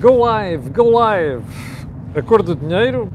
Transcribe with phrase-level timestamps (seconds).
[0.00, 1.44] Go live, go live!
[2.16, 3.12] A cor do dinheiro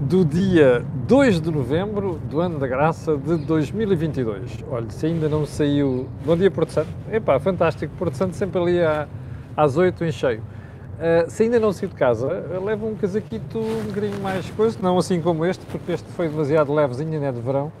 [0.00, 4.58] do dia 2 de novembro do ano da graça de 2022.
[4.70, 6.08] Olha, se ainda não saiu.
[6.24, 6.90] Bom dia, Porto Santo.
[7.10, 7.92] Epá, fantástico.
[7.98, 9.08] Porto Santo sempre ali à,
[9.56, 10.40] às 8 em cheio.
[10.40, 12.28] Uh, se ainda não saiu de casa,
[12.64, 16.72] leva um casaquito um bocadinho mais coisa, não assim como este, porque este foi demasiado
[16.72, 17.72] levezinho, é de verão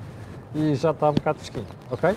[0.52, 2.10] e já está um bocado fresquinho, ok?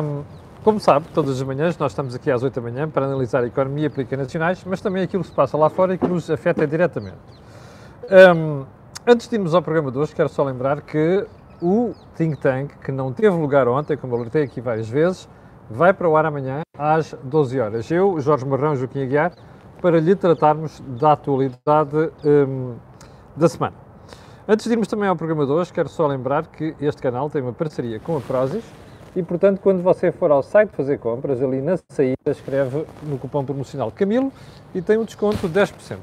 [0.00, 0.22] Um,
[0.62, 3.46] como sabe, todas as manhãs nós estamos aqui às 8 da manhã para analisar a
[3.46, 6.66] economia política nacionais, mas também aquilo que se passa lá fora e que nos afeta
[6.66, 7.16] diretamente.
[8.36, 8.64] Um,
[9.06, 11.26] antes de irmos ao programa de hoje, quero só lembrar que
[11.60, 15.28] o Think Tank, que não teve lugar ontem, como alertei aqui várias vezes,
[15.68, 17.90] vai para o ar amanhã às 12 horas.
[17.90, 19.32] Eu, Jorge Marrão e Joaquim Aguiar,
[19.80, 22.76] para lhe tratarmos da atualidade um,
[23.36, 23.74] da semana.
[24.46, 27.42] Antes de irmos também ao programa de hoje, quero só lembrar que este canal tem
[27.42, 28.64] uma parceria com a Prozis,
[29.14, 33.44] e, portanto, quando você for ao site fazer compras, ali na saída escreve no cupom
[33.44, 34.32] promocional Camilo
[34.74, 35.98] e tem um desconto de 10%.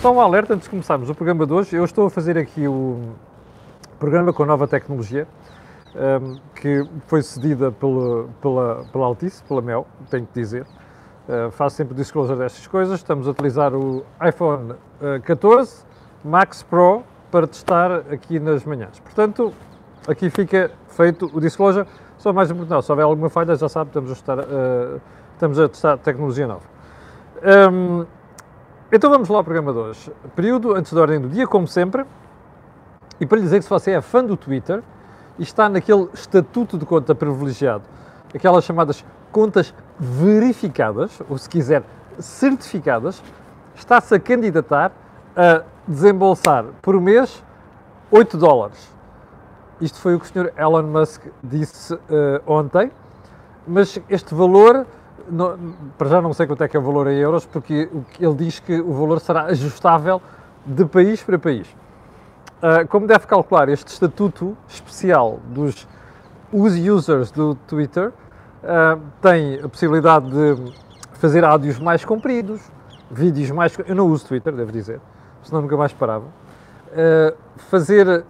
[0.00, 1.74] Só um alerta antes de começarmos o programa de hoje.
[1.74, 3.00] Eu estou a fazer aqui o
[3.98, 5.26] programa com nova tecnologia,
[5.94, 10.66] um, que foi cedida pela, pela, pela Altice, pela Mel, tenho que dizer.
[11.26, 13.00] Uh, faço sempre disclosure destas coisas.
[13.00, 15.84] Estamos a utilizar o iPhone uh, 14
[16.22, 19.00] Max Pro para testar aqui nas manhãs.
[19.00, 19.52] Portanto,
[20.06, 21.86] aqui fica feito o disclosure.
[22.24, 24.98] Só mais importante, se houver alguma falha, já sabe, estamos a, testar, uh,
[25.34, 26.62] estamos a testar tecnologia nova.
[27.70, 28.06] Um,
[28.90, 30.12] então vamos lá ao programa de hoje.
[30.34, 32.06] Período antes da ordem do dia, como sempre,
[33.20, 34.82] e para lhe dizer que se você é fã do Twitter
[35.38, 37.84] e está naquele estatuto de conta privilegiado,
[38.34, 41.82] aquelas chamadas contas verificadas, ou se quiser,
[42.18, 43.22] certificadas,
[43.74, 44.92] está-se a candidatar
[45.36, 47.44] a desembolsar por mês
[48.10, 48.93] 8 dólares
[49.80, 50.52] isto foi o que o Sr.
[50.56, 52.00] Elon Musk disse uh,
[52.46, 52.90] ontem,
[53.66, 54.86] mas este valor,
[55.28, 55.58] não,
[55.96, 57.88] para já não sei quanto é que é o valor em euros, porque
[58.20, 60.20] ele diz que o valor será ajustável
[60.64, 61.68] de país para país.
[62.62, 65.86] Uh, como deve calcular, este estatuto especial dos
[66.52, 70.72] users do Twitter uh, tem a possibilidade de
[71.14, 72.60] fazer áudios mais compridos,
[73.10, 73.76] vídeos mais.
[73.86, 75.00] Eu não uso Twitter, devo dizer,
[75.42, 76.24] senão nunca mais parava.
[76.24, 77.36] Uh,
[77.68, 78.24] fazer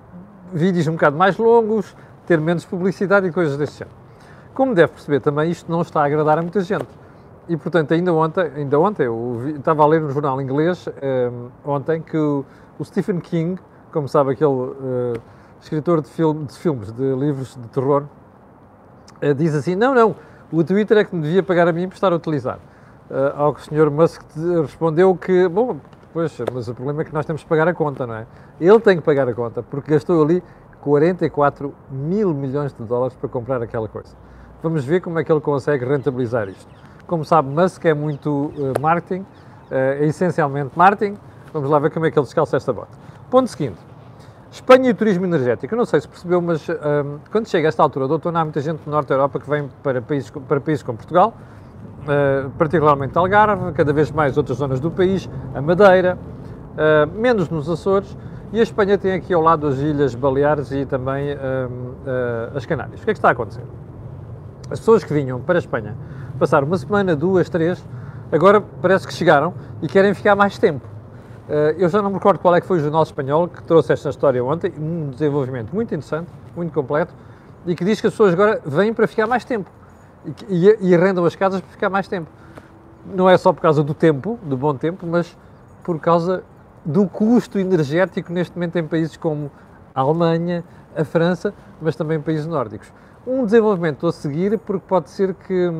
[0.54, 1.94] vídeos um bocado mais longos,
[2.26, 3.96] ter menos publicidade e coisas deste género.
[4.54, 6.86] Como deve perceber também, isto não está a agradar a muita gente.
[7.48, 10.92] E, portanto, ainda ontem, ainda ontem eu vi, estava a ler no jornal inglês, um,
[11.02, 12.44] ehm, ontem, que o,
[12.82, 13.60] Stephen King,
[13.92, 15.12] como sabe, aquele uh,
[15.60, 18.04] escritor de, de, filmes, de livros de terror,
[19.22, 20.16] uh, diz assim, não, não,
[20.50, 22.58] o Twitter é que me devia pagar a mim por estar a utilizar.
[23.10, 23.90] Uh, ao que o Sr.
[23.90, 24.22] Musk
[24.62, 25.76] respondeu que, bom,
[26.14, 28.24] Pois, mas o problema é que nós temos que pagar a conta, não é?
[28.60, 30.44] Ele tem que pagar a conta, porque gastou ali
[30.80, 34.14] 44 mil milhões de dólares para comprar aquela coisa.
[34.62, 36.72] Vamos ver como é que ele consegue rentabilizar isto.
[37.08, 39.26] Como sabe, Musk é muito uh, marketing, uh,
[39.74, 41.18] é essencialmente marketing.
[41.52, 42.96] Vamos lá ver como é que ele descalça esta bota.
[43.28, 43.80] Ponto seguinte.
[44.52, 45.74] Espanha e turismo energético.
[45.74, 48.38] Eu não sei se percebeu, mas um, ehm, quando chega a esta altura do outono,
[48.38, 51.34] há muita gente do Norte da Europa que vem para países, para países como Portugal,
[52.58, 56.18] particularmente Algarve, cada vez mais outras zonas do país, a Madeira,
[56.74, 58.16] uh, menos nos Açores,
[58.52, 63.00] e a Espanha tem aqui ao lado as Ilhas Baleares e também uh, as Canárias.
[63.00, 63.64] O que é que está a acontecer?
[64.70, 65.96] As pessoas que vinham para a Espanha
[66.38, 67.84] passar uma semana, duas, três,
[68.30, 70.84] agora parece que chegaram e querem ficar mais tempo.
[71.76, 74.08] eu já não me recordo qual é que foi o jornal espanhol que trouxe esta
[74.08, 77.14] história ontem, um desenvolvimento muito interessante, muito completo,
[77.66, 79.70] e que diz que as pessoas agora vêm para ficar mais tempo
[80.48, 82.30] e, e arrendam as casas para ficar mais tempo.
[83.06, 85.36] Não é só por causa do tempo, do bom tempo, mas
[85.82, 86.42] por causa
[86.84, 89.50] do custo energético neste momento em países como
[89.94, 90.64] a Alemanha,
[90.96, 92.92] a França, mas também países nórdicos.
[93.26, 95.70] Um desenvolvimento a seguir, porque pode ser que,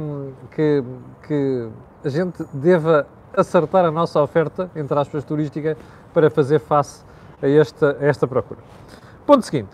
[0.51, 0.85] que,
[1.27, 1.69] que
[2.05, 3.07] a gente deva
[3.37, 5.77] acertar a nossa oferta, entre aspas, turística,
[6.13, 7.05] para fazer face
[7.43, 8.61] a esta, a esta procura.
[9.27, 9.71] Ponto seguinte.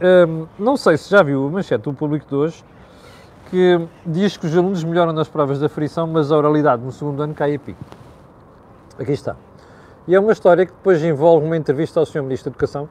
[0.00, 2.64] Hum, não sei se já viu a manchete do público de hoje,
[3.50, 7.22] que diz que os alunos melhoram nas provas da frição, mas a oralidade no segundo
[7.22, 7.82] ano cai a pico.
[8.98, 9.36] Aqui está.
[10.06, 12.22] E é uma história que depois envolve uma entrevista ao Sr.
[12.22, 12.88] Ministro da Educação,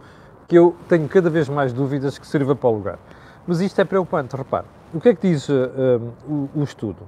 [0.48, 3.00] que eu tenho cada vez mais dúvidas que sirva para o lugar.
[3.46, 4.66] Mas isto é preocupante, repare.
[4.94, 7.04] O que é que diz uh, o, o, estudo?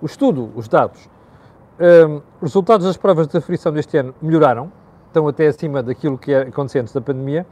[0.00, 1.04] O estudo, os dados.
[1.78, 4.70] Uh, os resultados das provas da frição deste ano melhoraram,
[5.06, 7.46] estão até acima daquilo que é acontecia antes da pandemia,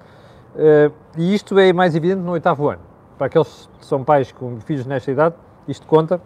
[0.54, 4.60] uh, e isto é mais evidente no oitavo ano para aqueles que são pais com
[4.60, 5.34] filhos nesta idade,
[5.66, 6.20] isto conta.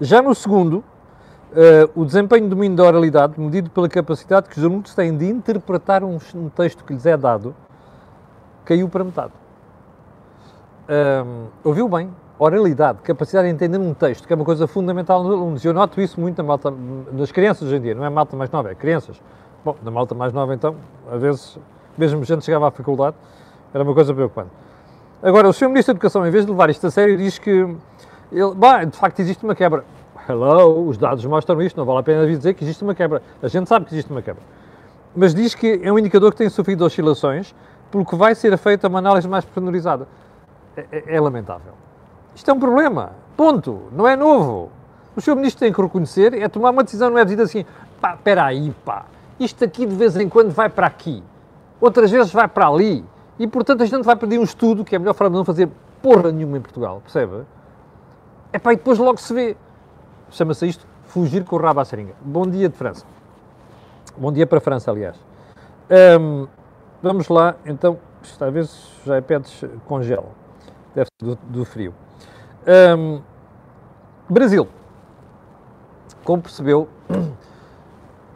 [0.00, 0.84] Já no segundo,
[1.52, 5.26] uh, o desempenho do domínio da oralidade, medido pela capacidade que os alunos têm de
[5.26, 7.54] interpretar um, um texto que lhes é dado,
[8.64, 9.32] caiu para metade.
[10.88, 12.10] Uh, ouviu bem?
[12.38, 15.64] oralidade, capacidade de entender um texto, que é uma coisa fundamental nos alunos.
[15.64, 16.72] Eu noto isso muito na malta,
[17.12, 19.20] nas crianças hoje em dia, não é malta mais nova, é crianças.
[19.64, 20.76] Bom, na malta mais nova então,
[21.10, 21.58] às vezes,
[21.96, 23.16] mesmo gente chegava à faculdade,
[23.74, 24.50] era uma coisa preocupante.
[25.20, 25.68] Agora, o Sr.
[25.68, 28.96] Ministro da Educação, em vez de levar isto a sério, diz que, ele, bah, de
[28.96, 29.84] facto, existe uma quebra.
[30.28, 33.20] Hello, os dados mostram isto, não vale a pena dizer que existe uma quebra.
[33.42, 34.42] A gente sabe que existe uma quebra.
[35.16, 37.52] Mas diz que é um indicador que tem sofrido oscilações,
[37.90, 40.06] pelo que vai ser feita uma análise mais pormenorizada.
[40.76, 41.72] É, é, é lamentável.
[42.34, 43.12] Isto é um problema.
[43.36, 43.88] Ponto.
[43.90, 44.70] Não é novo.
[45.16, 45.34] O Sr.
[45.34, 47.66] Ministro tem que reconhecer, é tomar uma decisão, não é dizer assim,
[48.00, 49.06] pá, espera aí, pá,
[49.40, 51.24] isto aqui de vez em quando vai para aqui,
[51.80, 53.04] outras vezes vai para ali,
[53.38, 55.44] e portanto a gente vai pedir um estudo, que é a melhor forma de não
[55.44, 55.68] fazer
[56.02, 57.44] porra nenhuma em Portugal, percebe?
[58.52, 59.56] É pá, e depois logo se vê.
[60.30, 62.14] Chama-se isto fugir com o rabo à seringa.
[62.20, 63.04] Bom dia de França.
[64.16, 65.16] Bom dia para a França, aliás.
[66.20, 66.46] Um,
[67.02, 67.98] vamos lá, então,
[68.38, 70.30] talvez já iPads congelam.
[70.94, 71.94] Deve ser do, do frio.
[72.66, 73.22] Um,
[74.28, 74.68] Brasil.
[76.24, 76.88] Como percebeu,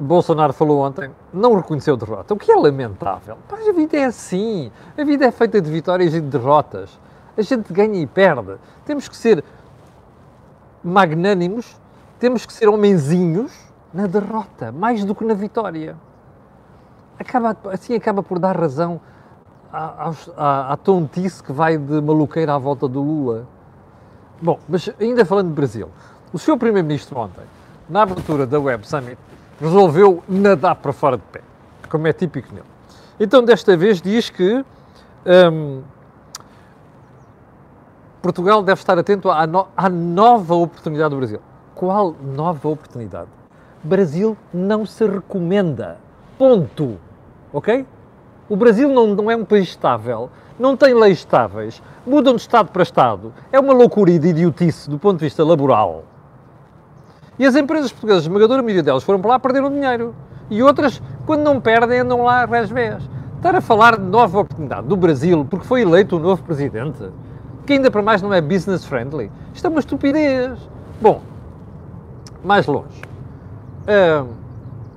[0.02, 3.38] Bolsonaro falou ontem, não reconheceu derrota, o que é lamentável.
[3.50, 4.72] Mas a vida é assim.
[4.98, 6.98] A vida é feita de vitórias e de derrotas.
[7.36, 8.56] A gente ganha e perde.
[8.84, 9.44] Temos que ser
[10.82, 11.80] magnânimos,
[12.18, 13.52] temos que ser homenzinhos
[13.94, 15.96] na derrota, mais do que na vitória.
[17.18, 19.00] Acaba, assim acaba por dar razão
[19.72, 23.46] à, à, à tontice que vai de maluqueira à volta do Lula.
[24.40, 25.88] Bom, mas ainda falando de Brasil,
[26.32, 27.44] o seu Primeiro-Ministro ontem,
[27.88, 29.18] na abertura da Web Summit,
[29.62, 31.40] resolveu nadar para fora de pé,
[31.88, 32.66] como é típico nele.
[33.18, 34.64] Então, desta vez, diz que
[35.52, 35.82] hum,
[38.20, 41.40] Portugal deve estar atento à, no, à nova oportunidade do Brasil.
[41.74, 43.28] Qual nova oportunidade?
[43.82, 45.98] Brasil não se recomenda.
[46.38, 46.98] Ponto.
[47.52, 47.86] Ok?
[48.48, 50.28] O Brasil não, não é um país estável
[50.58, 53.32] não tem leis estáveis, mudam de Estado para Estado.
[53.50, 56.04] É uma loucura e de idiotice do ponto de vista laboral.
[57.38, 60.14] E as empresas portuguesas, a esmagadora maioria delas, foram para lá perder o dinheiro.
[60.50, 63.02] E outras, quando não perdem, andam lá resvés.
[63.36, 67.10] Estar a falar de nova oportunidade do Brasil, porque foi eleito um novo presidente,
[67.66, 70.58] que ainda para mais não é business friendly, isto é uma estupidez.
[71.00, 71.22] Bom,
[72.44, 73.02] mais longe.
[73.82, 74.28] Uh,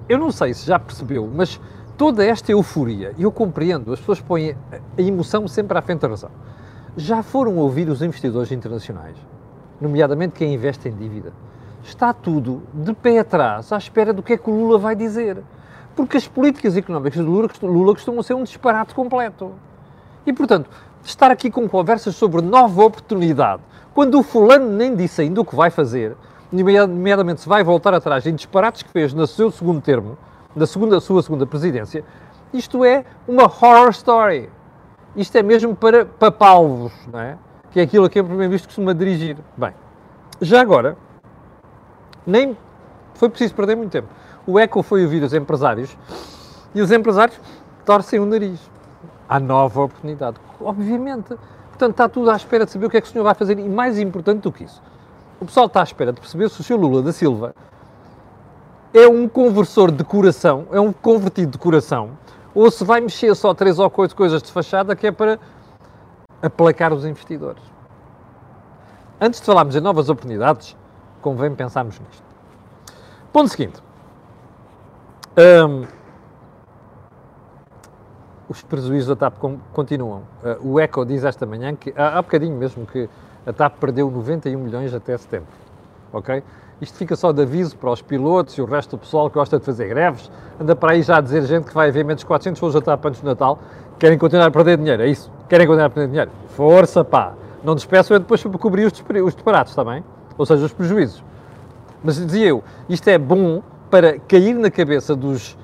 [0.08, 1.60] eu não sei se já percebeu, mas
[1.98, 4.56] toda esta euforia, eu compreendo, as pessoas põem
[4.98, 6.30] a emoção sempre à frente da razão.
[6.96, 9.16] Já foram ouvir os investidores internacionais,
[9.82, 11.34] nomeadamente quem investe em dívida.
[11.86, 15.44] Está tudo de pé atrás, à espera do que é que o Lula vai dizer.
[15.96, 19.52] Porque as políticas económicas do Lula, Lula costumam ser um disparate completo.
[20.26, 20.68] E, portanto,
[21.04, 23.62] estar aqui com conversas sobre nova oportunidade,
[23.94, 26.18] quando o fulano nem disse ainda o que vai fazer,
[26.52, 30.18] nomeadamente se vai voltar atrás em disparates que fez no seu segundo termo,
[30.56, 32.04] da segunda, sua segunda presidência,
[32.52, 34.50] isto é uma horror story.
[35.16, 37.38] Isto é mesmo para papalvos, não é?
[37.72, 39.38] Que é aquilo a quem o Primeiro-Ministro costuma dirigir.
[39.56, 39.72] Bem,
[40.42, 40.98] já agora,
[42.25, 42.57] nem
[43.13, 44.07] foi preciso perder muito tempo.
[44.45, 45.95] O ECO foi ouvir os empresários
[46.74, 47.39] e os empresários
[47.86, 48.60] torcem o nariz.
[49.27, 50.38] Há nova oportunidade.
[50.60, 51.36] Obviamente.
[51.69, 53.60] Portanto, está tudo à espera de saber o que é que o senhor vai fazer.
[53.60, 54.81] E mais importante do que isso,
[55.39, 57.54] o pessoal está à espera de perceber se o senhor Lula da Silva
[58.94, 62.12] é um conversor de coração, é um convertido de coração,
[62.54, 65.38] ou se vai mexer só três ou quatro coisas de fachada que é para
[66.42, 67.62] aplacar os investidores.
[69.19, 70.77] Antes de falarmos em novas oportunidades,
[71.25, 72.24] convém pensarmos nisto.
[73.33, 73.81] Ponto seguinte.
[75.36, 75.86] Um,
[78.48, 79.39] os prejuízos da TAP
[79.74, 80.22] continuam.
[80.62, 83.10] Uh, o ECO diz esta manhã que, há, há bocadinho mesmo, que
[83.44, 85.48] a TAP perdeu 91 milhões até setembro.
[86.13, 86.44] Ok?
[86.79, 89.58] Isto fica só de aviso para os pilotos e o resto do pessoal que gosta
[89.58, 90.29] de fazer greves.
[90.62, 93.03] Anda para aí já a dizer gente que vai haver menos 400 voos a TAP
[93.03, 93.58] antes do Natal.
[93.98, 95.32] Querem continuar a perder dinheiro, é isso?
[95.50, 96.32] Querem continuar a perder dinheiro?
[96.50, 97.34] Força, pá!
[97.63, 100.03] Não despeçam é depois para cobrir os, os disparates, está bem?
[100.38, 101.24] Ou seja, os prejuízos.
[102.04, 105.58] Mas dizia eu, isto é bom para cair na cabeça dos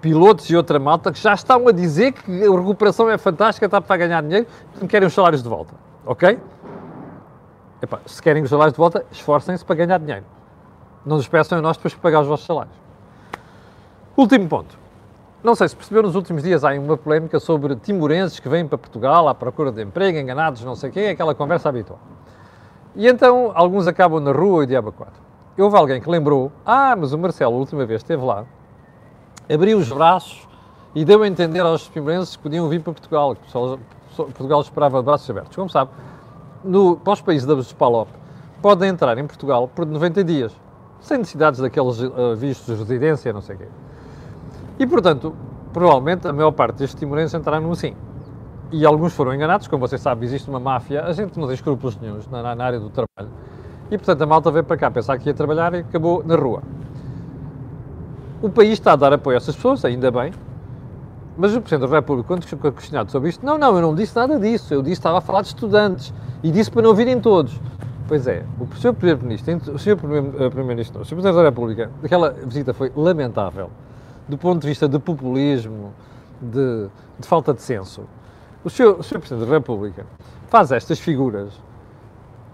[0.00, 3.80] pilotos e outra malta que já estão a dizer que a recuperação é fantástica, está
[3.80, 4.46] para ganhar dinheiro,
[4.80, 5.74] não querem os salários de volta.
[6.04, 6.38] Ok?
[7.82, 10.24] Epá, se querem os salários de volta, esforcem-se para ganhar dinheiro.
[11.04, 12.74] Não nos peçam a nós depois pagar os vossos salários.
[14.16, 14.78] Último ponto.
[15.42, 18.78] Não sei se percebeu, nos últimos dias há uma polémica sobre timorenses que vêm para
[18.78, 22.00] Portugal à procura de emprego, enganados, não sei o quê, aquela conversa habitual.
[22.96, 25.12] E então alguns acabam na rua e diabo 4.
[25.58, 28.44] Houve alguém que lembrou, ah, mas o Marcelo, a última vez esteve lá,
[29.52, 30.46] abriu os braços
[30.94, 33.52] e deu a entender aos timorenses que podiam vir para Portugal, que
[34.16, 35.54] Portugal esperava braços abertos.
[35.54, 35.90] Como sabe,
[36.64, 38.08] no, para os países da PALOP,
[38.62, 40.52] podem entrar em Portugal por 90 dias
[41.00, 43.68] sem necessidades daqueles uh, vistos de residência, não sei o quê.
[44.78, 45.34] E, portanto,
[45.72, 47.94] provavelmente a maior parte destes timorenses entraram assim.
[48.72, 51.96] E alguns foram enganados, como você sabe, existe uma máfia, a gente não tem escrúpulos
[51.98, 53.32] nenhums na, na área do trabalho.
[53.90, 56.62] E, portanto, a malta veio para cá pensar que ia trabalhar e acabou na rua.
[58.42, 60.32] O país está a dar apoio a essas pessoas, ainda bem,
[61.36, 64.38] mas o Presidente da República, quando questionado sobre isto, não, não, eu não disse nada
[64.38, 67.60] disso, eu disse estava a falar de estudantes e disse para não virem todos.
[68.08, 68.94] Pois é, o Sr.
[68.94, 69.96] Primeiro-Ministro, o Sr.
[69.96, 71.14] Primeiro-Ministro, o Sr.
[71.14, 73.70] Presidente da República, aquela visita foi lamentável,
[74.28, 75.92] do ponto de vista de populismo,
[76.40, 78.04] de, de falta de senso.
[78.66, 78.96] O Sr.
[78.98, 79.20] O Sr.
[79.20, 80.04] Presidente da República
[80.48, 81.52] faz estas figuras,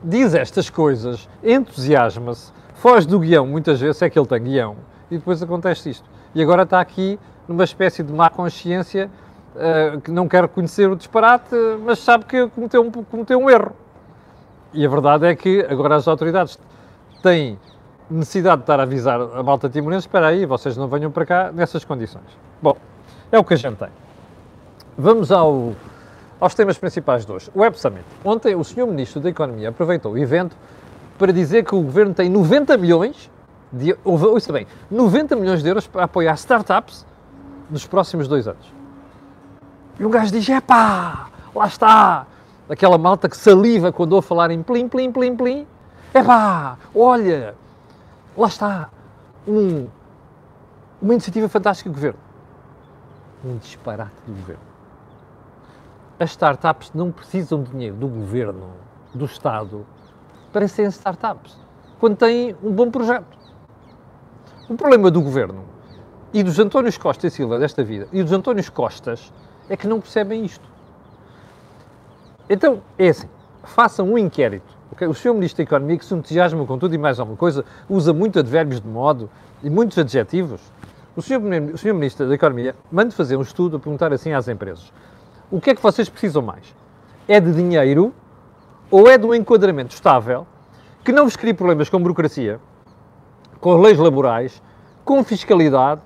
[0.05, 4.77] diz estas coisas, entusiasma-se, foge do guião, muitas vezes é que ele tem guião,
[5.11, 6.05] e depois acontece isto.
[6.35, 9.11] E agora está aqui numa espécie de má consciência,
[9.57, 13.73] uh, que não quer reconhecer o disparate, mas sabe que cometeu um, cometeu um erro.
[14.75, 16.59] E a verdade é que agora as autoridades
[17.23, 17.59] têm
[18.11, 21.51] necessidade de estar a avisar a malta timorense, espera aí, vocês não venham para cá
[21.51, 22.37] nessas condições.
[22.61, 22.77] Bom,
[23.31, 23.89] é o que a gente tem.
[24.99, 25.73] Vamos ao,
[26.43, 27.49] aos temas principais de hoje.
[27.55, 28.05] O Web Summit.
[28.25, 28.85] Ontem o Sr.
[28.85, 30.57] Ministro da Economia aproveitou o evento
[31.17, 33.31] para dizer que o Governo tem 90 milhões,
[33.73, 37.07] de, ouça bem, 90 milhões de euros para apoiar startups
[37.71, 38.67] nos próximos dois anos.
[40.01, 42.27] E um gajo diz: epá, lá está,
[42.69, 45.67] aquela malta que saliva quando ouve falar em plim, plim, plim, plim.
[46.13, 47.55] Epá, olha,
[48.37, 48.91] lá está,
[49.47, 49.87] um,
[51.01, 52.19] uma iniciativa fantástica do governo.
[53.45, 54.72] Um disparate do governo.
[56.19, 58.71] As startups não precisam de dinheiro do governo,
[59.15, 59.87] do Estado,
[60.53, 61.57] para serem startups,
[61.99, 63.39] quando têm um bom projeto.
[64.69, 65.65] O problema do governo
[66.33, 69.33] e dos Antónios Costa e Silva desta vida e dos Antónios Costas
[69.69, 70.69] é que não percebem isto.
[72.49, 73.29] Então, é assim,
[73.65, 74.77] façam um inquérito.
[74.93, 75.07] Okay?
[75.07, 75.35] O Sr.
[75.35, 78.81] Ministro da Economia, que se entusiasma com tudo e mais alguma coisa, usa muito advérbios
[78.81, 79.31] de modo
[79.63, 80.61] e muitos adjetivos.
[81.17, 81.41] O Sr.
[81.73, 81.95] o Sr.
[81.95, 84.93] Ministro da Economia manda fazer um estudo a perguntar assim às empresas:
[85.53, 86.75] o que é que vocês precisam mais?
[87.29, 88.13] É de dinheiro
[88.91, 90.47] ou é de um enquadramento estável
[91.05, 92.59] que não vos crie problemas com burocracia,
[93.61, 94.63] com leis laborais,
[95.05, 96.01] com fiscalidade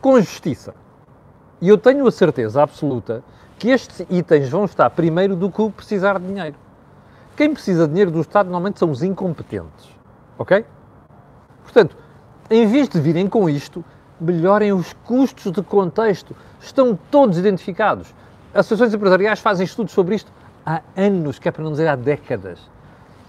[0.00, 0.74] com justiça.
[1.60, 3.22] E eu tenho a certeza absoluta
[3.58, 6.56] que estes itens vão estar primeiro do que o precisar de dinheiro.
[7.36, 9.88] Quem precisa de dinheiro do Estado normalmente são os incompetentes.
[10.38, 10.64] Ok?
[11.62, 11.96] Portanto,
[12.48, 13.84] em vez de virem com isto,
[14.20, 16.34] melhorem os custos de contexto.
[16.60, 18.14] Estão todos identificados.
[18.58, 20.32] As associações empresariais fazem estudos sobre isto
[20.66, 22.58] há anos, que é para não dizer há décadas.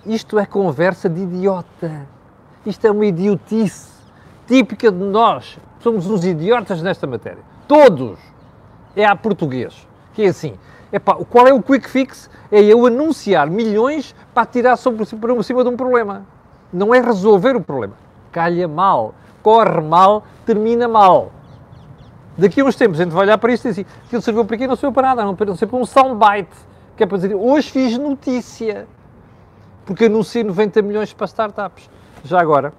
[0.03, 2.07] Isto é conversa de idiota.
[2.65, 3.91] Isto é uma idiotice
[4.47, 5.59] típica de nós.
[5.81, 7.43] Somos uns idiotas nesta matéria.
[7.67, 8.17] Todos.
[8.95, 9.87] É a português.
[10.15, 10.55] Que é assim.
[10.91, 12.27] Epá, qual é o quick fix?
[12.51, 16.25] É eu anunciar milhões para tirar sobre, por cima de um problema.
[16.73, 17.93] Não é resolver o problema.
[18.31, 19.13] Calha mal.
[19.43, 21.31] Corre mal, termina mal.
[22.39, 24.45] Daqui a uns tempos a gente vai olhar para isto e dizer assim, aquilo serviu
[24.45, 24.65] para quê?
[24.65, 26.55] Não serviu para nada, não serviu para um soundbite.
[26.95, 28.87] Que é para dizer, hoje fiz notícia.
[29.85, 31.89] Porque anunciei 90 milhões para startups.
[32.23, 32.73] Já agora,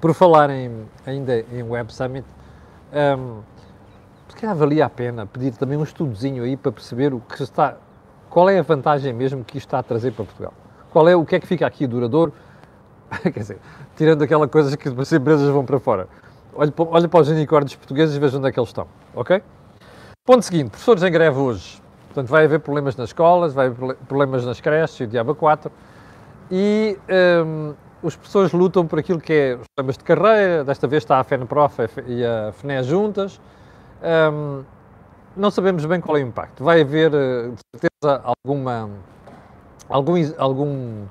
[0.00, 2.26] por falar em, ainda em Web Summit,
[3.18, 3.40] um,
[4.28, 7.76] se calhar valia a pena pedir também um estudozinho aí para perceber o que está,
[8.30, 10.54] qual é a vantagem mesmo que isto está a trazer para Portugal.
[10.90, 12.32] Qual é o que é que fica aqui duradouro?
[13.22, 13.58] Quer dizer,
[13.96, 16.08] tirando aquela coisa que as empresas vão para fora.
[16.60, 19.40] Olhe, para os unicórnios portugueses e veja onde é que eles estão, ok?
[20.26, 21.80] Ponto seguinte, professores em greve hoje.
[22.08, 25.70] Portanto, vai haver problemas nas escolas, vai haver problemas nas creches e o diabo 4.
[26.50, 26.98] E
[27.46, 31.20] um, os professores lutam por aquilo que é os problemas de carreira, desta vez está
[31.20, 33.40] a FENPROF e a FNE juntas.
[34.32, 34.64] Um,
[35.36, 36.64] não sabemos bem qual é o impacto.
[36.64, 38.90] Vai haver, eh, de certeza, alguma,
[39.88, 41.06] algum, algum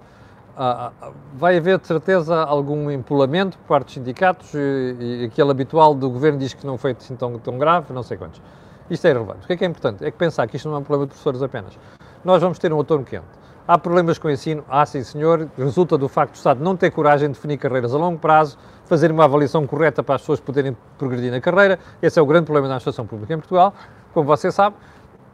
[0.58, 5.94] uh, vai haver, de certeza, algum empolamento por parte dos sindicatos e, e aquele habitual
[5.94, 8.42] do governo diz que não foi assim tão, tão grave, não sei quantos.
[8.90, 9.44] Isto é irrelevante.
[9.44, 10.04] O que é que é importante?
[10.04, 11.78] É que pensar que isto não é um problema de professores apenas.
[12.24, 14.64] Nós vamos ter um outono quente Há problemas com o ensino?
[14.70, 15.50] Há, sim, senhor.
[15.58, 19.12] Resulta do facto do Estado não ter coragem de definir carreiras a longo prazo, fazer
[19.12, 21.78] uma avaliação correta para as pessoas poderem progredir na carreira.
[22.02, 23.74] Esse é o grande problema da administração pública em Portugal,
[24.14, 24.78] como você sabe.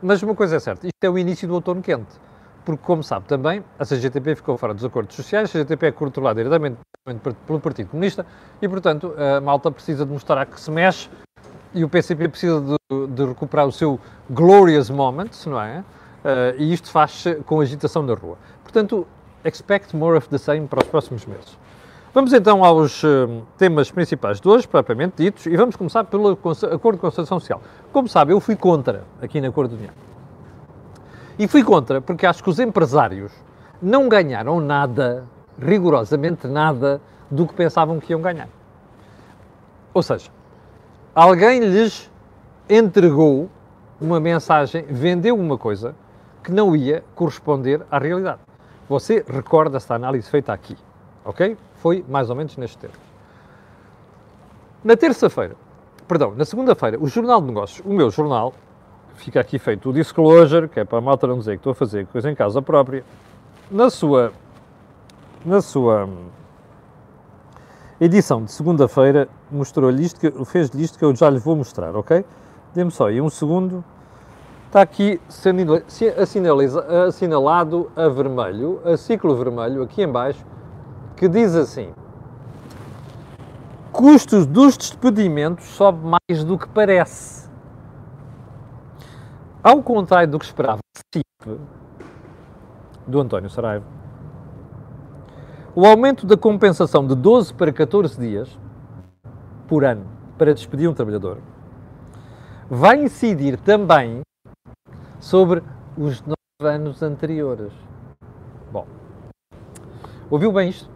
[0.02, 2.20] Mas uma coisa é certa, isto é o início do outono quente.
[2.66, 6.42] Porque, como sabe também, a CGTP ficou fora dos acordos sociais, a CGTP é controlada
[6.42, 6.78] diretamente
[7.46, 8.26] pelo Partido Comunista
[8.62, 11.10] e, portanto, a Malta precisa de mostrar que se mexe
[11.74, 15.80] e o PCP precisa de, de recuperar o seu glorious moment, não é?
[15.80, 18.38] Uh, e isto faz-se com agitação na rua.
[18.64, 19.06] Portanto,
[19.44, 21.58] expect more of the same para os próximos meses.
[22.14, 26.94] Vamos então aos uh, temas principais de hoje, propriamente ditos, e vamos começar pelo Acordo
[26.94, 27.62] de Constituição Social.
[27.92, 30.13] Como sabe, eu fui contra aqui na Acordo do União.
[31.38, 33.32] E fui contra porque acho que os empresários
[33.82, 35.26] não ganharam nada,
[35.60, 38.48] rigorosamente nada, do que pensavam que iam ganhar.
[39.94, 40.30] Ou seja,
[41.14, 42.10] alguém lhes
[42.70, 43.50] entregou
[44.00, 45.96] uma mensagem, vendeu uma coisa
[46.44, 48.40] que não ia corresponder à realidade.
[48.90, 50.78] Você recorda-se da análise feita aqui,
[51.24, 51.58] ok?
[51.76, 52.98] Foi mais ou menos neste tempo.
[54.84, 55.56] Na terça-feira,
[56.08, 58.54] perdão, na segunda-feira, o Jornal de Negócios, o meu jornal,
[59.16, 61.76] fica aqui feito o disclosure, que é para a malta não dizer que estou a
[61.76, 63.04] fazer coisa em casa própria,
[63.70, 64.32] na sua,
[65.46, 66.10] na sua
[68.00, 72.26] edição de segunda-feira, mostrou-lhe isto, que, fez-lhe isto que eu já lhe vou mostrar, ok?
[72.74, 73.84] Dê-me só aí um segundo.
[74.68, 75.22] Está aqui
[77.08, 80.44] assinalado a vermelho, a ciclo vermelho, aqui em baixo,
[81.16, 81.94] que diz assim,
[83.92, 87.43] custos dos despedimentos sobe mais do que parece.
[89.64, 90.80] Ao contrário do que esperava
[93.08, 93.86] do António Saraiva,
[95.74, 98.60] o aumento da compensação de 12 para 14 dias
[99.66, 100.06] por ano
[100.38, 101.38] para despedir um trabalhador
[102.70, 104.20] vai incidir também
[105.18, 105.64] sobre
[105.98, 107.72] os nove anos anteriores.
[108.70, 108.86] Bom,
[110.30, 110.90] ouviu bem isto?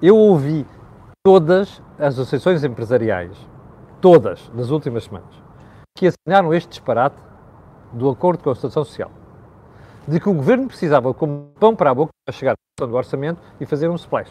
[0.00, 0.64] Eu ouvi
[1.24, 3.36] todas as associações empresariais,
[4.00, 5.34] todas, nas últimas semanas,
[5.96, 7.31] que assinaram este disparate
[7.92, 9.10] do Acordo de Constituição Social,
[10.06, 13.40] de que o Governo precisava, como pão para a boca, para chegar à do orçamento
[13.60, 14.30] e fazer um splash.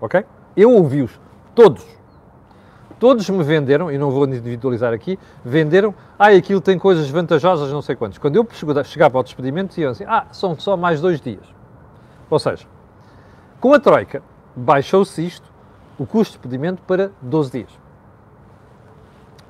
[0.00, 0.24] Ok?
[0.56, 1.20] Eu ouvi-os,
[1.54, 1.84] todos.
[2.98, 7.82] Todos me venderam, e não vou individualizar aqui, venderam, ah, aquilo tem coisas vantajosas, não
[7.82, 8.18] sei quantos.
[8.18, 8.46] Quando eu
[8.84, 11.44] chegava ao despedimento, diziam assim, ah, são só mais dois dias.
[12.30, 12.66] Ou seja,
[13.60, 14.22] com a Troika,
[14.54, 15.52] baixou-se isto
[15.98, 17.70] o custo de despedimento para 12 dias.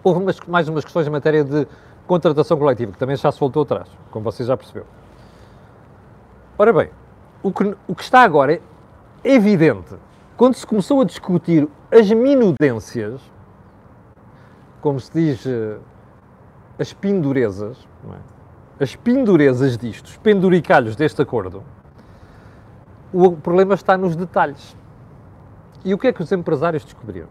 [0.02, 1.66] Houve mais umas questões em matéria de
[2.06, 4.86] contratação coletiva, que também já se voltou atrás, como você já percebeu.
[6.58, 6.90] Ora bem,
[7.42, 8.60] o que, o que está agora é
[9.24, 9.96] evidente.
[10.36, 13.20] Quando se começou a discutir as minudências,
[14.80, 15.78] como se diz, eh,
[16.78, 17.78] as pendurezas,
[18.10, 18.82] é?
[18.84, 21.62] as pendurezas disto, os penduricalhos deste acordo,
[23.12, 24.76] o problema está nos detalhes.
[25.84, 27.28] E o que é que os empresários descobriram?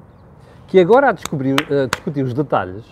[0.68, 2.86] Que agora a, descobrir, a discutir os detalhes,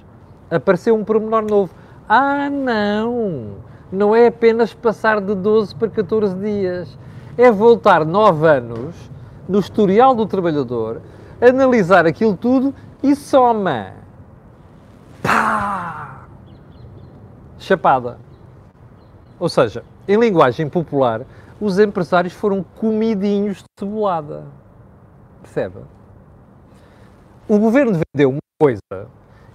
[0.52, 1.74] apareceu um pormenor novo.
[2.08, 3.56] Ah, não!
[3.92, 6.98] Não é apenas passar de 12 para 14 dias.
[7.38, 8.96] É voltar 9 anos
[9.48, 11.02] no historial do trabalhador,
[11.42, 13.94] analisar aquilo tudo e soma.
[15.24, 16.26] Pá!
[17.58, 18.18] Chapada.
[19.40, 21.22] Ou seja, em linguagem popular,
[21.60, 24.46] os empresários foram comidinhos de cebolada.
[25.42, 25.80] Percebe?
[27.48, 29.08] O governo vendeu uma coisa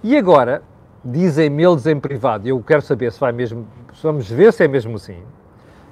[0.03, 0.61] e agora
[1.09, 3.65] dizem-me eles em privado, eu quero saber se vai mesmo,
[4.03, 5.23] vamos ver se é mesmo assim.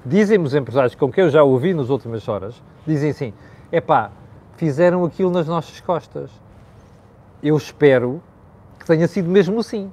[0.04, 3.34] Dizem-me os empresários com quem eu já ouvi nas últimas horas, dizem assim:
[3.72, 4.10] é pá,
[4.56, 6.30] fizeram aquilo nas nossas costas.
[7.42, 8.22] Eu espero
[8.78, 9.90] que tenha sido mesmo assim.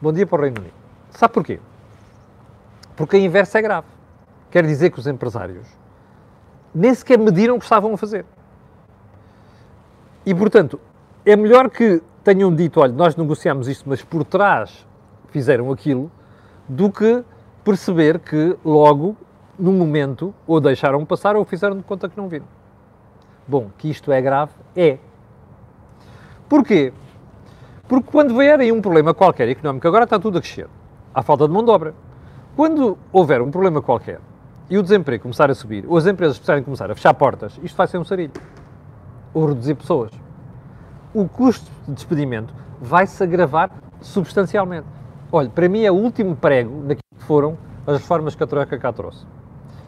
[0.00, 0.74] Bom dia para o Reino Unido.
[1.10, 1.58] Sabe porquê?
[2.94, 3.88] Porque a inversa é grave.
[4.50, 5.66] Quer dizer que os empresários
[6.74, 8.24] nem sequer mediram o que estavam a fazer.
[10.24, 10.78] E, portanto,
[11.24, 14.84] é melhor que tenham dito, olha, nós negociamos isto, mas por trás
[15.28, 16.10] fizeram aquilo,
[16.68, 17.22] do que
[17.62, 19.16] perceber que logo,
[19.56, 22.46] no momento, ou deixaram passar ou fizeram de conta que não viram.
[23.46, 24.98] Bom, que isto é grave, é.
[26.48, 26.92] Porquê?
[27.86, 30.66] Porque quando vier aí um problema qualquer económico, agora está tudo a crescer,
[31.14, 31.94] há falta de mão de obra.
[32.56, 34.18] Quando houver um problema qualquer,
[34.68, 37.76] e o desemprego começar a subir, ou as empresas precisarem começar a fechar portas, isto
[37.76, 38.32] vai ser um sarilho.
[39.32, 40.25] Ou reduzir pessoas.
[41.16, 43.70] O custo de despedimento vai-se agravar
[44.02, 44.86] substancialmente.
[45.32, 48.76] Olha, para mim é o último prego naquilo que foram as reformas que a Troika
[48.76, 49.24] cá trouxe.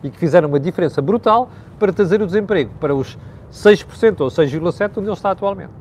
[0.02, 3.18] E que fizeram uma diferença brutal para trazer o desemprego para os
[3.52, 5.72] 6% ou 6,7% onde ele está atualmente.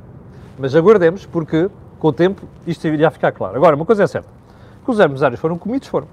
[0.59, 3.55] Mas aguardemos, porque com o tempo isto iria ficar claro.
[3.55, 4.27] Agora, uma coisa é certa:
[4.83, 6.09] que os empresários foram comidos, foram.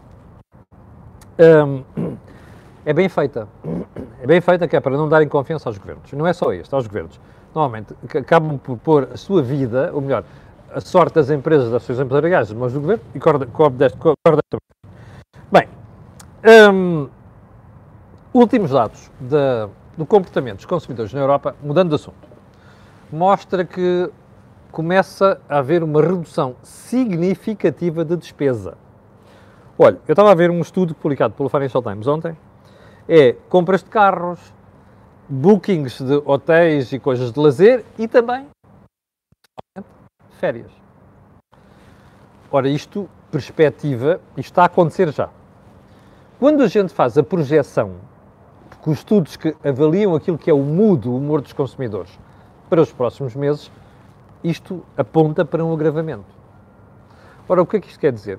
[1.40, 1.82] Um,
[2.86, 3.48] é bem feita.
[4.22, 6.12] É bem feita que é para não darem confiança aos governos.
[6.12, 7.18] Não é só este, aos governos.
[7.54, 10.24] Normalmente acabam por pôr a sua vida, ou melhor,
[10.72, 13.98] a sorte das empresas, das suas empresariais, nas mãos do governo e cobre desta
[15.52, 15.68] Bem,
[16.72, 17.08] hum,
[18.32, 22.28] últimos dados de, do comportamento dos consumidores na Europa, mudando de assunto,
[23.12, 24.10] mostra que
[24.72, 28.76] começa a haver uma redução significativa de despesa.
[29.78, 32.36] Olha, eu estava a ver um estudo publicado pelo Financial Times ontem,
[33.08, 34.40] é compras de carros,
[35.28, 38.46] bookings de hotéis e coisas de lazer e também
[40.38, 40.70] férias.
[42.50, 45.30] Ora, isto, perspectiva, isto está a acontecer já.
[46.38, 47.96] Quando a gente faz a projeção,
[48.80, 52.18] com os estudos que avaliam aquilo que é o mudo, o humor dos consumidores,
[52.68, 53.70] para os próximos meses,
[54.42, 56.34] isto aponta para um agravamento.
[57.48, 58.38] Ora, o que é que isto quer dizer?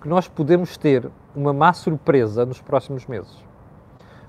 [0.00, 3.34] Que nós podemos ter uma má surpresa nos próximos meses.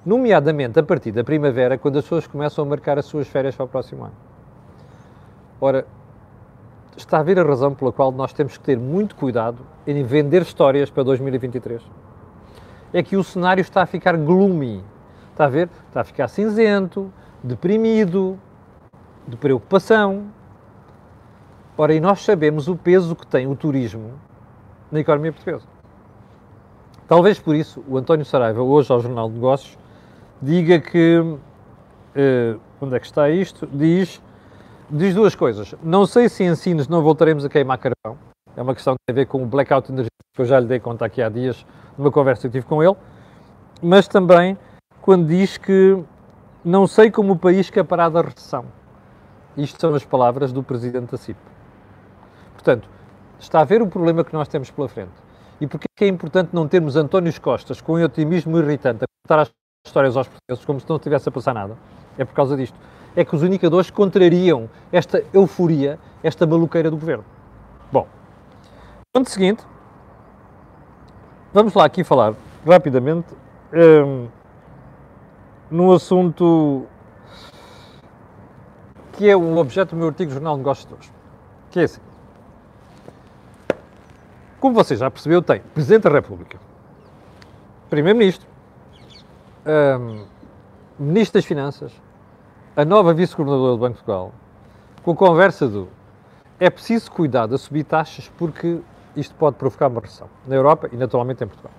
[0.08, 3.65] Nomeadamente a partir da primavera, quando as pessoas começam a marcar as suas férias para
[3.65, 4.13] o próximo ano.
[5.60, 5.86] Ora,
[6.96, 10.43] está a ver a razão pela qual nós temos que ter muito cuidado em vender
[10.43, 11.82] histórias para 2023.
[12.93, 14.82] É que o cenário está a ficar gloomy.
[15.32, 15.70] Está a ver?
[15.89, 17.12] Está a ficar cinzento,
[17.43, 18.39] deprimido,
[19.28, 20.28] de preocupação.
[21.78, 24.13] Ora, e nós sabemos o peso que tem o turismo
[24.89, 25.67] na economia portuguesa.
[27.10, 29.78] Talvez por isso o António Saraiva, hoje ao Jornal de Negócios,
[30.41, 31.19] diga que.
[31.19, 33.67] Uh, onde é que está isto?
[33.67, 34.21] Diz
[34.89, 35.76] diz duas coisas.
[35.84, 38.17] Não sei se em Sines não voltaremos a queimar carvão.
[38.56, 40.67] É uma questão que tem a ver com o blackout energético que eu já lhe
[40.67, 41.65] dei conta aqui há dias
[41.97, 42.95] numa conversa que tive com ele.
[43.82, 44.58] Mas também
[45.02, 45.97] quando diz que
[46.63, 48.65] não sei como o país escapará da recessão.
[49.56, 51.39] Isto são as palavras do presidente da CIP.
[52.54, 52.89] Portanto,
[53.39, 55.13] está a ver o problema que nós temos pela frente.
[55.60, 59.52] E porquê é importante não termos António Costas com um otimismo irritante a contar as
[59.88, 61.78] histórias aos portugueses como se não estivesse a passar nada?
[62.17, 62.78] É por causa disto
[63.17, 67.26] é que os indicadores contrariam esta euforia, esta maluqueira do governo.
[67.91, 68.08] Bom,
[69.12, 69.65] ponto seguinte,
[71.52, 73.34] vamos lá aqui falar rapidamente
[73.73, 74.28] um,
[75.71, 76.86] num assunto
[79.13, 81.12] que é o objeto do meu artigo do Jornal de Negócios de hoje,
[81.71, 82.02] que é assim.
[84.60, 86.60] Como você já percebeu, tem Presidente da República,
[87.89, 88.47] Primeiro-Ministro,
[89.67, 90.25] um,
[90.97, 91.91] Ministro das Finanças,
[92.75, 94.32] a nova vice-governadora do Banco de Portugal,
[95.03, 95.89] com a conversa do
[96.60, 98.80] é preciso cuidar de subir taxas porque
[99.15, 101.71] isto pode provocar uma recessão na Europa e naturalmente em Portugal.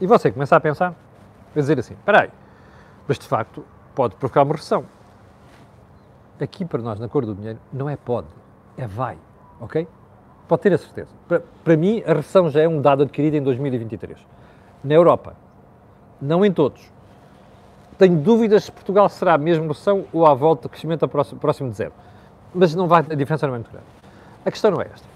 [0.00, 0.94] E você começa a pensar,
[1.54, 2.30] a dizer assim, espera aí,
[3.06, 4.86] mas de facto pode provocar uma recessão.
[6.40, 8.28] Aqui para nós, na cor do dinheiro, não é pode,
[8.78, 9.18] é vai,
[9.60, 9.86] ok?
[10.48, 11.10] Pode ter a certeza.
[11.28, 14.18] Para, para mim, a recessão já é um dado adquirido em 2023.
[14.82, 15.36] Na Europa,
[16.20, 16.90] não em todos,
[18.00, 21.92] tenho dúvidas se Portugal será mesmo recessão ou à volta de crescimento próximo, de zero.
[22.54, 23.86] Mas não vai, a diferença não é muito grande.
[24.42, 25.06] A questão não é esta.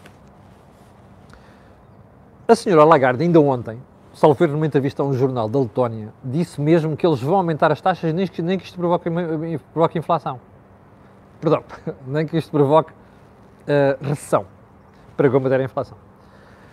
[2.46, 3.80] A senhora Lagarde, ainda ontem,
[4.12, 7.72] salvo ver numa entrevista a um jornal da Letónia, disse mesmo que eles vão aumentar
[7.72, 9.08] as taxas nem que, nem que isto provoque,
[9.72, 10.38] provoque inflação.
[11.40, 11.64] Perdão,
[12.06, 14.44] nem que isto provoque uh, recessão
[15.16, 15.96] para combater a inflação.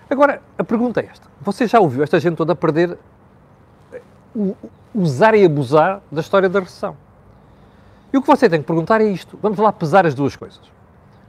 [0.10, 1.26] Agora, a pergunta é esta.
[1.40, 2.98] Você já ouviu esta gente toda perder
[4.94, 6.96] usar e abusar da história da recessão.
[8.12, 9.40] E o que você tem que perguntar é isto.
[9.42, 10.60] Vamos lá pesar as duas coisas.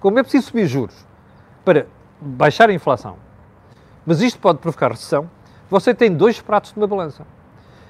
[0.01, 1.07] Como é preciso subir juros
[1.65, 1.87] para
[2.21, 3.17] baixar a inflação,
[4.05, 5.31] mas isto pode provocar recessão,
[5.71, 7.25] você tem dois pratos de uma balança.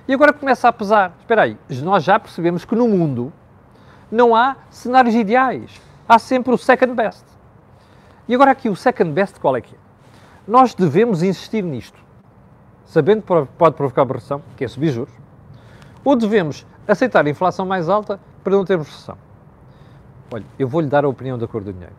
[0.06, 1.14] E agora começa a pesar.
[1.18, 3.32] Espera aí, nós já percebemos que no mundo
[4.10, 5.80] não há cenários ideais.
[6.08, 7.24] Há sempre o second best.
[8.28, 9.78] E agora aqui, o second best qual é que é?
[10.46, 12.02] Nós devemos insistir nisto
[12.92, 15.14] sabendo que pode provocar recessão, que é subir juros,
[16.04, 19.16] ou devemos aceitar a inflação mais alta para não termos recessão?
[20.32, 21.94] Olha, eu vou-lhe dar a opinião da cor do dinheiro.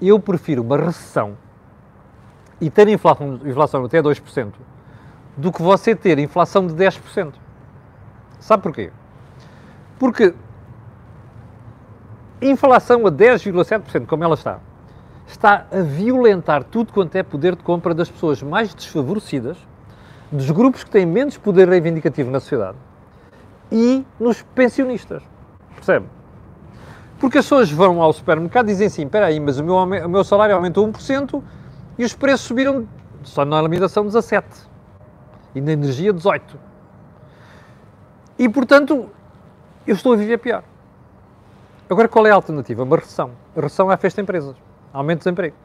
[0.00, 1.36] Eu prefiro uma recessão
[2.60, 4.52] e ter inflação, inflação até 2%
[5.36, 7.32] do que você ter inflação de 10%.
[8.38, 8.92] Sabe porquê?
[9.98, 10.34] Porque
[12.40, 14.58] inflação a 10,7%, como ela está,
[15.26, 19.56] está a violentar tudo quanto é poder de compra das pessoas mais desfavorecidas
[20.30, 22.76] dos grupos que têm menos poder reivindicativo na sociedade
[23.72, 25.22] e nos pensionistas.
[25.74, 26.06] Percebe?
[27.18, 30.08] Porque as pessoas vão ao supermercado e dizem assim: espera aí, mas o meu, o
[30.08, 31.42] meu salário aumentou 1%
[31.98, 32.86] e os preços subiram
[33.24, 34.44] só na alimentação 17%
[35.54, 36.42] e na energia 18%.
[38.38, 39.08] E portanto,
[39.86, 40.62] eu estou a viver pior.
[41.88, 42.82] Agora, qual é a alternativa?
[42.82, 43.30] Uma recessão.
[43.56, 44.56] A recessão é a festa de empresas.
[44.92, 45.56] Aumento de desemprego.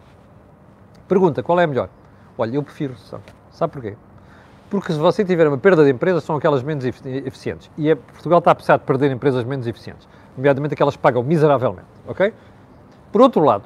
[1.07, 1.89] Pergunta, qual é a melhor?
[2.37, 3.21] Olha, eu prefiro recessão.
[3.49, 3.97] Sabe porquê?
[4.69, 7.71] Porque se você tiver uma perda de empresas, são aquelas menos eficientes.
[7.77, 11.23] E é, Portugal está a precisar de perder empresas menos eficientes, nomeadamente aquelas que pagam
[11.23, 12.33] miseravelmente, ok?
[13.11, 13.63] Por outro lado,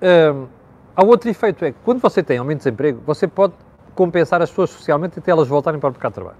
[0.00, 0.46] hum,
[0.94, 3.54] há outro efeito, é que quando você tem aumento de desemprego, você pode
[3.94, 6.38] compensar as pessoas socialmente até elas voltarem para o mercado de trabalho.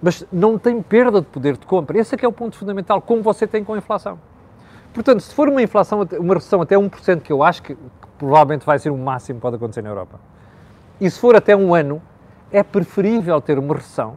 [0.00, 1.98] Mas não tem perda de poder de compra.
[1.98, 4.18] Esse é que é o ponto fundamental, como você tem com a inflação.
[4.94, 7.76] Portanto, se for uma inflação, uma recessão até 1%, que eu acho que
[8.18, 10.20] provavelmente vai ser o máximo que pode acontecer na Europa,
[11.00, 12.00] e se for até um ano,
[12.50, 14.16] é preferível ter uma recessão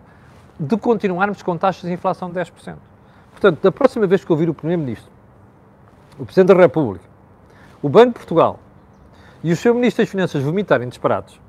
[0.60, 2.76] de continuarmos com taxas de inflação de 10%.
[3.32, 5.10] Portanto, da próxima vez que ouvir o Primeiro-Ministro,
[6.18, 7.06] o Presidente da República,
[7.82, 8.60] o Banco de Portugal
[9.42, 11.39] e o seu Ministro das Finanças vomitarem disparados,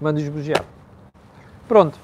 [0.00, 0.64] mande-os bugiar.
[1.68, 1.98] Pronto,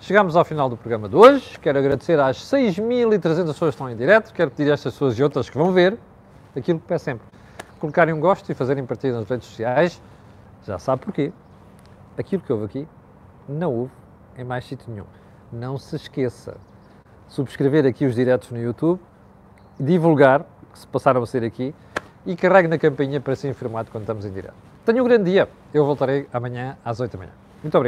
[0.00, 1.58] chegamos ao final do programa de hoje.
[1.58, 4.32] Quero agradecer às 6.300 pessoas que estão em direto.
[4.32, 5.98] Quero pedir a estas pessoas e outras que vão ver
[6.56, 7.26] aquilo que peço sempre.
[7.78, 10.00] Colocarem um gosto e fazerem partilha nas redes sociais.
[10.66, 11.30] Já sabe porquê.
[12.16, 12.88] aquilo que houve aqui
[13.48, 13.92] não houve
[14.36, 15.06] em mais sítio nenhum.
[15.52, 16.56] Não se esqueça.
[17.28, 19.00] Subscrever aqui os diretos no YouTube,
[19.78, 21.74] divulgar, que se passaram a ser aqui,
[22.24, 24.54] e carregue na campainha para ser informado quando estamos em direto.
[24.84, 25.48] Tenha um grande dia.
[25.72, 27.32] Eu voltarei amanhã às 8 da manhã.
[27.62, 27.84] Muito obrigado.